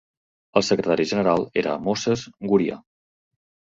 [0.61, 2.85] El secretari general era Moses Guria.